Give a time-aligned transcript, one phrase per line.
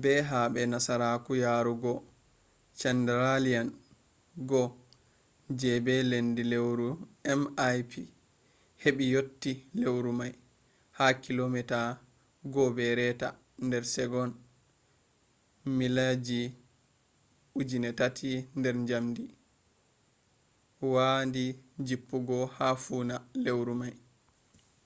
[0.00, 1.92] be habe nasaraku yarogo
[2.80, 4.50] chandrayaan-1
[5.60, 6.88] je be lendi lewru
[7.40, 7.92] mip
[8.82, 10.32] hebe yotti lewru mai
[10.96, 11.80] ha kilomeeta
[12.54, 13.30] 1.5
[13.66, 14.30] nder segon
[15.76, 16.42] mileji
[17.66, 19.24] 3000 nder njamdi
[20.92, 21.44] wa di
[21.86, 23.94] jippogo ha funa lewru mai